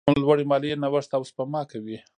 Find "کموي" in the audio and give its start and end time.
1.71-1.97